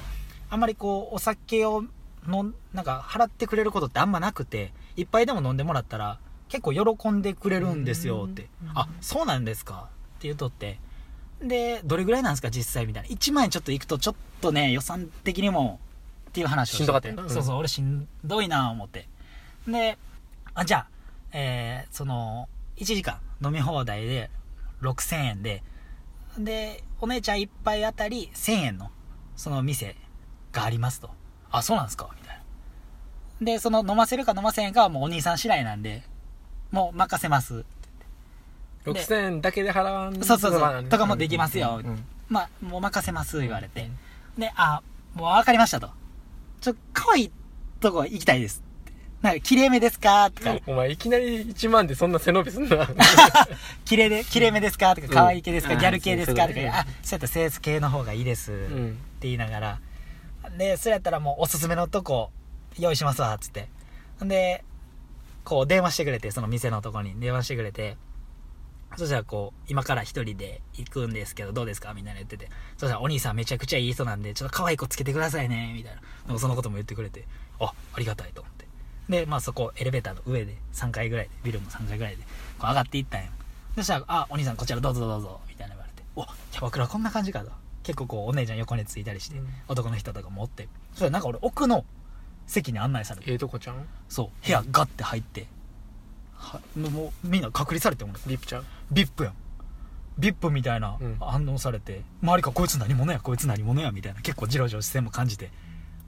[0.50, 1.84] あんまりこう、お酒を
[2.28, 8.48] の、なんか、払ってくれることってあんまなくて、一杯でも飲んでもらったら、結構喜んでくれるんですよって。
[8.76, 10.80] あ、そうなんですかって言うとって。
[11.44, 13.10] で、どれぐらいなんですか実際みたいな。
[13.10, 15.80] 1万円ちょっと行くと、ちょっとね、予算的にも、
[16.30, 19.08] っていう話をしてしんどかったよなうんそうそう、俺しんどいな思って。
[19.68, 19.98] で、
[20.54, 20.88] あ、じゃあ、
[21.34, 24.30] えー、その、1時間飲み放題で
[24.82, 25.64] 6000円で、
[26.38, 28.90] で、お姉ちゃん一杯あたり1000円の、
[29.36, 29.96] その店
[30.52, 31.12] がありますと。
[31.52, 32.10] あ、そうなんですか？
[32.20, 32.38] みたい
[33.40, 33.46] な。
[33.46, 36.04] で、その飲ませるか飲ませんかはもうお兄さん次第なんで、
[36.72, 37.66] もう任せます。
[38.86, 43.90] 6000円だけで払わんそうそうそうとかもできますようんうんまあ、もう任せます、言われて。
[44.38, 44.82] で、あ、
[45.14, 45.90] もう分かりましたと。
[46.62, 47.32] ちょ、可愛い
[47.80, 48.64] とこ行きたいです。
[49.22, 52.90] なんか、綺麗めですかとか、 お前いきなり1万でそんな背伸びすんな
[53.86, 58.52] 綺麗で、綺麗めですかとか、可愛い系ですか、うんギャル系ですかとか、あそうやったらセース系の方がいいです。
[58.52, 59.80] ってうん言いながら。
[60.58, 62.32] で、それやったらもうおすすめのとこ
[62.80, 63.70] 用意しますわ、つって。
[64.22, 64.64] で、
[65.44, 67.96] こう電話してくれて、その店のとこに電話してくれて、
[68.98, 71.94] そしたらこう、今から一人で行くんですけど、どうですか？
[71.94, 72.50] みたいな言ってて。
[72.78, 76.02] そしたらお兄さんめちゃくちゃいい人なんで、ちょっと可愛い子つけてくださいね、みたいな。
[76.28, 77.26] でもそのことも言ってくれて、
[77.60, 78.68] あ、ありがたいと思って。
[79.10, 82.24] で、まあそこ、エレベーターの上で、3階ぐらいで、ビルの3階ぐらいで、
[82.60, 83.32] こう上がっていったんよ。
[83.76, 87.52] そしたら、あ、お兄さんこちらどうぞどうぞ、みたいな言われて、お、キャバクラこんな感じかと。
[87.84, 90.70] 結構こう、お姉ちゃん横についたりして、うん男の人とかもおって。
[90.92, 91.84] そしたらなんか俺、奥の
[92.48, 95.48] 席に案内されて、ええとこちゃんそう、部屋ガッて入って、
[96.44, 98.66] はもうみんな隔離されてもリップちゃん。
[98.92, 99.34] ビップやん。
[100.20, 101.18] ビップみたいなうん。
[101.20, 105.50] 反応されて、周りからこいつ何者や、こいつ何者や、みたいな結構ジロジロ視線も感じて。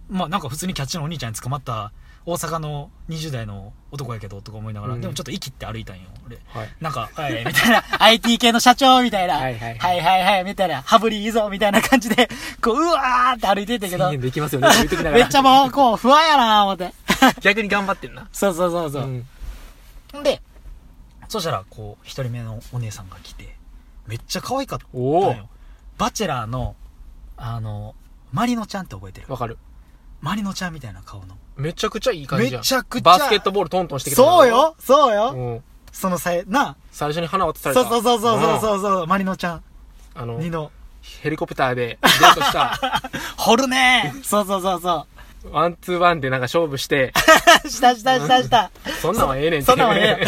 [0.09, 1.91] まあなんか普通にキャッチのお兄ちゃんに捕まった
[2.27, 5.01] 大阪の20代の男やけどとか思いながら、うん。
[5.01, 6.37] でもちょっと息って歩いたんよ、俺。
[6.47, 6.69] はい。
[6.81, 10.01] なんか、はい、みたいな、 IT 系の社長みたいな、はいはいはい。
[10.01, 12.27] はいはいみたいな、羽振りいいぞ、みたいな感じで、
[12.61, 16.93] こう、うわーって歩いてったけど1000、円できますよねって言ってきなが めらっちゃもう、こう、不安やな思って。
[17.41, 18.27] 逆に頑張ってんな。
[18.33, 19.05] そうそうそうそう。
[19.05, 19.27] んん
[20.23, 20.41] で、
[21.27, 23.55] そしたら、こう、一人目のお姉さんが来て、
[24.07, 25.49] めっちゃ可愛かったよ。
[25.97, 26.75] バチェラーの、
[27.37, 27.95] あの、
[28.31, 29.27] マリノちゃんって覚えてる？
[29.29, 29.57] わかる。
[30.21, 31.37] マリノちゃんみたいな顔の。
[31.57, 32.61] めちゃくちゃいい感じじゃん。
[32.61, 34.75] めちゃくちゃバスケットボールトントンしてきたそうよ。
[34.79, 35.63] そうよ、うん。
[35.91, 37.83] そのさえ、な最初に花渡された。
[37.83, 38.81] そうそうそうそううそう。
[38.81, 39.57] そう、マリノちゃん。
[39.57, 39.63] ん
[40.15, 40.71] あのニノ。
[41.21, 42.79] ヘリコプターでデートした。
[43.37, 45.07] 掘るねそうそうそうそ
[45.51, 47.13] ワンツーワンでなんか勝負して。
[47.65, 47.69] う。
[47.69, 48.71] したしたしたした。
[49.01, 50.25] そんなんはええねんそんなんはええ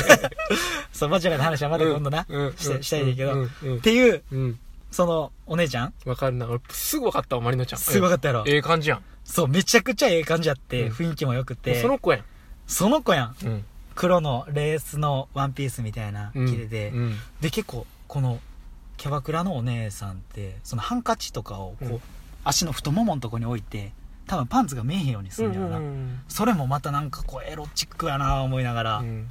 [0.94, 2.56] そう、バチェラーの話はまだ今度な、うん。
[2.58, 4.60] してしたいんだけど、っていう、うん。
[4.92, 5.94] その、お姉ちゃん？
[6.06, 7.80] わかるな俺すぐわかったわマリノちゃん。
[7.80, 8.44] すぐ分かったやろ。
[8.48, 9.04] ええ感じやん。
[9.24, 10.94] そう、めちゃくちゃええ感じやって、うん。
[10.94, 11.82] 雰囲気も良くて。
[11.82, 12.24] その子やん。
[12.68, 13.36] その子やん。
[13.44, 13.66] うん。
[13.96, 16.48] 黒のレースのワンピースみたいなうん。
[16.48, 17.20] 着てて、うん。
[17.42, 18.40] で結構この
[18.96, 22.02] キャバクラのお姉さんってそのハンカチとかをこう、うん。
[22.44, 23.92] 足の太もものとこに置いて
[24.28, 29.28] 多分パンツが見えへんようにするんやろな、うんそれもまたなんかこうエロチックやな思いながら、うん。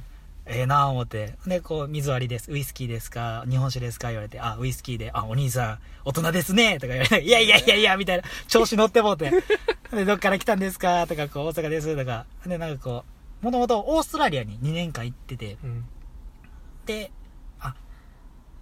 [0.49, 1.35] ええなあ思って。
[1.45, 2.51] でこう水割りです。
[2.51, 3.43] ウイスキーですか？
[3.49, 4.07] 日本酒ですか？
[4.07, 5.11] 言われてあウイスキーで。
[5.13, 6.93] あお兄さん大人ですねとか。
[6.93, 8.23] 言われていやいやいやいやみたいな。
[8.47, 9.29] 調子乗ってもうて。
[9.91, 11.05] でどっから来たんですか？
[11.05, 11.97] とかこう大阪です。
[11.97, 12.25] とか。
[12.45, 13.03] でなんかこ
[13.41, 15.57] うもともとオーストラリアに2年間行ってて。
[15.63, 15.85] うん。
[16.85, 17.11] で
[17.59, 17.75] あ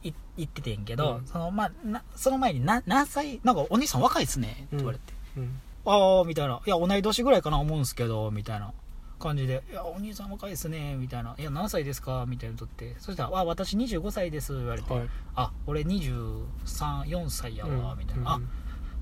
[0.03, 1.27] い行っててんけど、うん。
[1.27, 3.39] そのまあなその前にな何歳？
[3.43, 6.61] なんかお兄さん若いっすねって言われて、うんああみたいな。
[6.65, 8.73] いや同い年ぐらいかな思うんすけどみたいな。
[9.17, 12.95] 感じで「いやお兄さん若いですね」みたいな「いや何歳ですか?」みたいなのとって。
[12.99, 15.09] そしたら「あ私25歳です」言われて「はい。
[15.35, 18.49] あ俺234歳やわ」みたいな「あうん。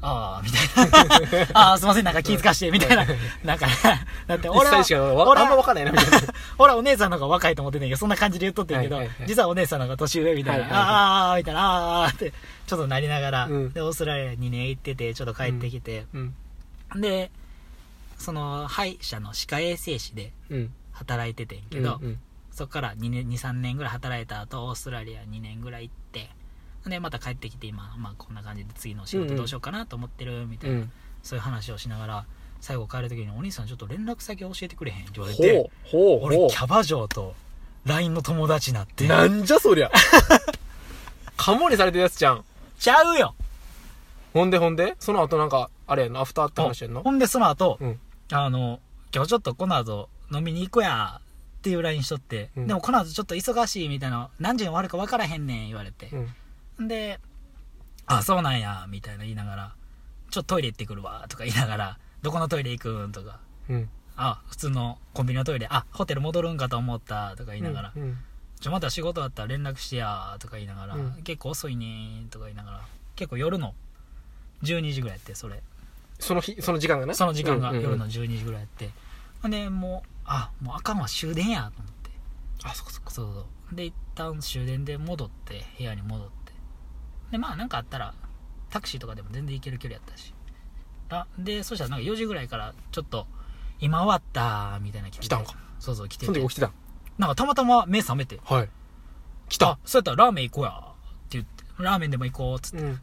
[0.05, 1.07] ああ」みたい
[1.49, 3.05] な「ああすいませんなんか気ぃつかして」みたいな。
[3.43, 3.67] なんか
[4.27, 5.91] だって一俺は俺はあんま分かんないな。
[5.91, 6.19] みたいな
[6.57, 10.87] 俺はお姉さんの方が若いと思ってんねんけどそんな感じで言っとってんけど、実はお姉さんの方が年上みたいな「はいはいはい。
[10.87, 12.33] ああ」みたいな「ああ」って
[12.67, 13.73] ちょっとなりながら、うん。
[13.73, 16.35] でオーストラリアに2年行っててちょっと帰ってきて、うん
[16.95, 17.31] で
[18.17, 20.73] その歯医者の歯科衛生士でうん。
[20.93, 22.19] 働いててんけど、うん
[22.51, 26.29] そっから2年23年ぐらい働いた後オーストラリア2年ぐらい行って
[26.87, 30.91] でまた帰ってきて今、まあ、こんな感じで次の仕事どうしようかなと思ってるみたいな、うん。
[31.23, 32.25] そういう話をしながら
[32.61, 37.33] 最後帰る時に「お兄さんちょっと連絡先教えてくれへん」って言われてほうほう俺ほキャバ嬢と
[37.85, 39.05] LINE の友達になって。
[39.05, 39.89] うなんじゃそりゃ。
[41.35, 42.45] カモにされてるやつじゃん。
[42.77, 43.33] ちゃうよ
[44.33, 44.95] ほんでほんで？
[44.99, 47.99] その後なんかあれやんのアフターって話やんのほんでその後、うん。
[48.31, 48.79] あの
[49.13, 52.67] 今日ちょっとこの後飲みに行こうやっていう LINE しとって、うん。
[52.67, 56.09] でもこの後ちょっと忙しいみたいな何時に終わるか分からへんねん言われて。
[56.79, 56.87] う、ん。
[56.87, 57.19] で
[58.05, 59.75] あそうなんやみたいな言いながら
[60.31, 63.39] ちょっとトイレ行ってくるわとか言いながらどこのトイレ行くんとか。
[63.69, 63.89] うん。
[64.15, 68.17] あ普通のコンビニのトイレあホテル戻るんかと思ったとか言いながら、うん
[68.59, 71.21] ちょまた仕事あったら連絡してやとか言いながら、うん。
[71.23, 72.81] 結構遅いねーとか言いながら
[73.17, 73.73] 結構夜の
[74.63, 75.61] 12時ぐらいやってそれ。
[76.19, 77.13] その日その時間がね？
[77.13, 78.89] その時間が夜の12時ぐらいやって、
[79.41, 82.09] ほんでもうあもうあかんわ終電やと思って。
[82.63, 86.53] あそこそこそうそうで一旦終電で戻って部屋に戻って。
[87.31, 88.13] でまあなんかあったら
[88.69, 90.33] タクシーとかでも全然行ける距離やったし。
[91.09, 93.27] あでそしたらなんか4時ぐらいからちょっと
[93.79, 95.55] 今終わったみたいな来たんか。
[95.79, 96.25] そうそう来てて。
[96.27, 96.71] その時起きてた
[97.17, 98.39] なんかたまたま目覚めて。
[98.45, 98.69] はい。
[99.49, 100.73] 来あそうやったらラーメン行こうやっ
[101.29, 101.63] て言って。
[101.79, 102.99] ラーメンでも行こうっつって、うん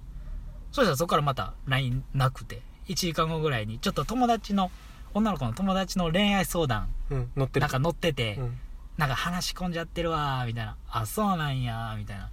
[0.73, 4.71] そしたらそこからまた LINE なくて1時間後ぐらいにちょっと友達の
[5.15, 7.63] 女の子の友達の恋愛相談うん乗ってる。
[7.63, 8.59] なんか乗ってて、うん。
[8.97, 10.77] なんか話し込んじゃってるわーみたいな。
[10.91, 12.31] あそうなんやーみたいな。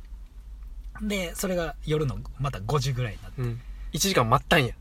[1.01, 3.41] でそれが夜のまた5時ぐらいになって。
[3.41, 3.61] うん。
[3.93, 4.73] 1時間待ったんや。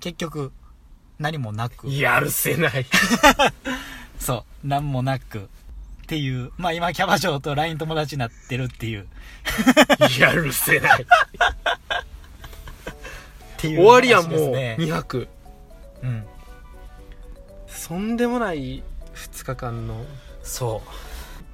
[0.00, 0.52] 結局
[1.18, 1.90] 何もなく。
[1.90, 2.86] やるせない
[4.18, 5.40] そう何もなく。
[5.40, 9.06] っていうまあ今キャバ嬢と LINE 友達になってるっていう。
[10.18, 11.06] やるせない
[13.58, 14.76] っていう終わりやん話もうですね。
[14.78, 15.28] 2泊。
[16.02, 16.24] うん。
[17.66, 20.04] そんでもない2日間の。
[20.44, 20.80] そ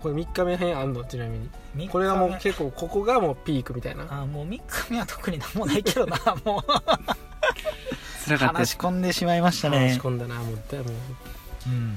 [0.01, 1.03] これ3日目編あんの？
[1.05, 1.47] ちなみに。
[1.47, 1.89] う3日目。
[1.89, 4.07] これはもう結構ここがもうピークみたいな。
[4.11, 6.63] あもう3日目は特に何もないけどな もう。
[8.27, 10.59] 辛話し込んでしまいました話ねし込んだなもう。
[10.71, 10.89] だもう
[11.67, 11.97] うん。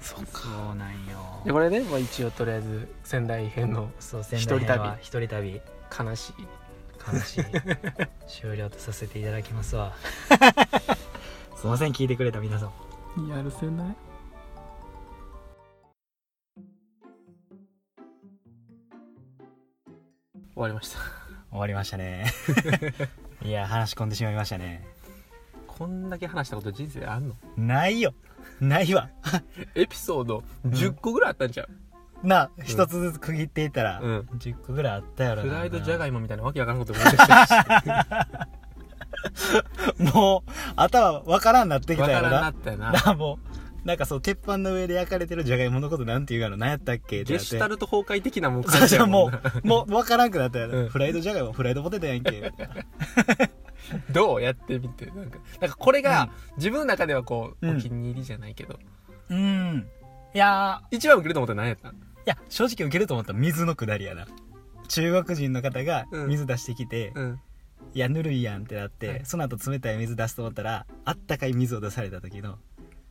[0.00, 0.40] そうか。
[0.42, 1.42] そうなんよ。
[1.44, 4.90] でこれで、まあ、一応とりあえず仙台編のそう一人旅。
[5.02, 5.60] 一人旅。
[5.98, 6.32] 悲しい
[7.12, 7.44] 悲しい
[8.26, 9.92] 終了とさせていただきますわ。
[11.56, 12.70] すいません聞いてくれた皆さ
[13.16, 13.28] ん。
[13.28, 13.96] やるせない。
[20.54, 20.98] 終わりました。
[21.50, 22.26] 終わりましたね。
[23.44, 24.84] いや話し込んでしまいましたね。
[25.66, 27.36] こんだけ話したこと人生あんの？
[27.56, 28.12] ないよ。
[28.60, 29.08] ないわ。
[29.76, 31.68] エピソード10個ぐらいあったんちゃう、
[32.22, 34.28] な一つずつ区切っていったら、うん。
[34.38, 37.52] 10個ぐらいあったやろフライドじゃがいいもみたいなわけわからんこと思い出したし
[40.14, 42.30] もう頭わからんなってきわたやろな。
[42.30, 43.14] からんなったよな。
[43.14, 43.38] も
[43.84, 47.46] うなんかそう鉄板の上で焼かれてるじゃがいものことなんて言うかの何やったっけってゲなって。
[47.46, 50.88] シュタルト崩壊的なもんそうそうもなうもう分からんくなったやろ、うん。
[50.88, 52.52] フライドじゃがいもフライドポテトやんけ。
[54.12, 55.38] どうやってみてなんか。
[55.60, 56.56] なんかこれが、うん。
[56.56, 57.76] 自分の中ではこう、うん。
[57.78, 58.78] お気に入りじゃないけど。
[59.30, 59.86] うん。
[60.34, 60.96] いやー。
[60.96, 61.92] 一番受けると思ったら何やったん？
[61.94, 61.96] い
[62.28, 64.26] や、正直受けると思ったら水のくだりやな。
[64.88, 66.28] 中国人の方がうん。
[66.28, 67.40] 水出してきて、うん。
[67.94, 69.20] いや、ぬるいやんってなって、はい。
[69.24, 72.58] その後冷たい水出すと思ったら、あったかい水を出された時の、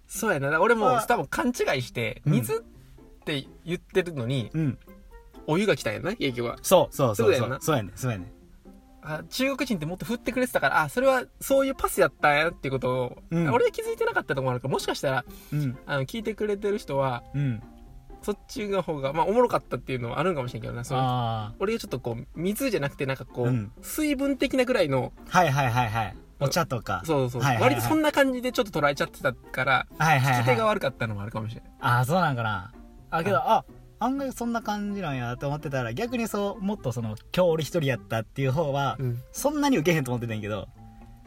[0.08, 0.62] そうやな。
[0.62, 2.34] 俺もあ多分勘違いしてうん。
[2.34, 4.78] 水って言ってるのに、うん。
[5.48, 6.58] お湯が来たんやな結局は。
[6.62, 7.62] そうそうそうそうそうやんな。
[7.62, 8.32] そうやねんそうやねん。
[9.02, 13.50] あ中国人ってもっと振ってくれてたからあそれはそういうパスやったんやっていうことを、うん。
[13.54, 15.78] 俺は気づいてなかったところあるからもしかしたらうん。
[15.86, 17.64] あの聞いてくれてる人はうん
[18.22, 23.72] そっちの方がまあおもろかったっていうのはあるんかもしれんけどなそのあ俺がちょっとこう水じゃなくてなんかこう、うん。
[23.82, 26.16] 水分的なぐらいのあはいはいはいはい。
[26.40, 27.02] お茶とか。
[27.06, 27.74] そうそう、はいはいはい。
[27.74, 30.42] 割とそんな感じでちょっと捉えちゃってたからはいはいはい。
[30.42, 32.74] 聞き手が悪かったのもあるかもしれない、ああそうなんかな。
[33.10, 33.66] あけどあ
[34.00, 39.20] 案外そんな感じなんやと思ってたら逆にそうもっとその今日俺一人やったっていう方はうん。
[39.32, 40.68] そんなに受けへんと思ってたんやけど。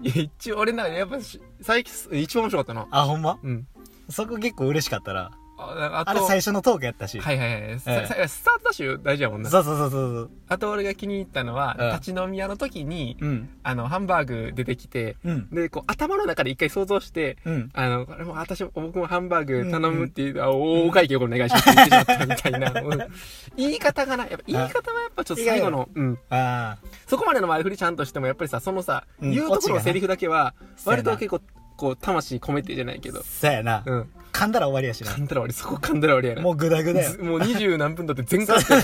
[0.03, 3.39] いや一応俺の中でやっぱし最近一番面白かったなあほんま？
[3.43, 3.67] うん。
[4.09, 9.51] そこ結構嬉しかったらああれ最初のトークやったし、はいはいはい、さえスタートダッシュ大事やもんな。
[9.51, 11.91] そうそうそうそうあと俺が気に入ったのは、うん。
[11.93, 13.51] 立ち飲み屋の時にうん。
[13.63, 15.51] あのハンバーグ出てきてうん。
[15.51, 17.71] でこう頭の中で一回想像してうん。
[17.73, 22.73] あの、これも私も、僕もハンバーグ頼むっていう、あおお会計お願いしますって言ってしまったみたいな。
[22.81, 23.11] うん
[23.57, 26.19] 言い方がな、やっぱ言い方はやっぱちょっと最後の、うん。
[26.31, 29.31] あそこまでの前振りちゃんとしても、やっぱりさ、そのさ、うん。
[29.31, 31.41] 言うところのセリフだけは、割と結構、
[31.77, 33.21] こう、魂込めてじゃないけど。
[33.21, 34.11] あ、そうやな、うん。
[34.41, 35.11] 噛んだら終わりやしな。
[35.11, 36.43] 噛んだら俺、そこ噛んだら俺やな。
[36.43, 38.83] もうグダグダよず もう二十何分だって全開してる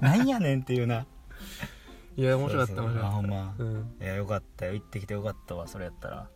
[0.00, 1.06] なんやねんっていうな。
[2.16, 3.54] いや、面白かった、面白かっあほんま。
[4.00, 4.72] いやよかったよ。
[4.74, 6.28] 行ってきてよかったわそれやったら